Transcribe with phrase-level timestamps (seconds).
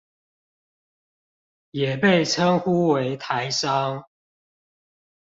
[1.69, 4.03] 也被稱呼為台商